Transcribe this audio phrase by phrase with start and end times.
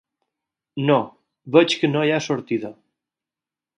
[0.87, 0.95] No,
[1.57, 2.73] veig que no hi ha sortida.